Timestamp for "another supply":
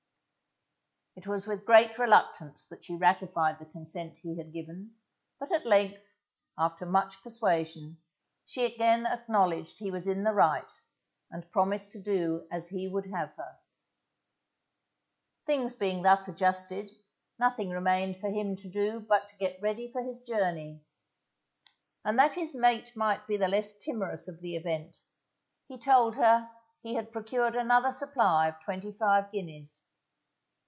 27.57-28.47